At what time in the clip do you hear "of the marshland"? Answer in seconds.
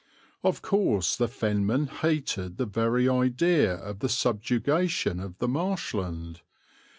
5.19-6.41